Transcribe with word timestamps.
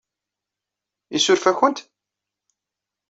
Isuref-akent? 1.17 1.77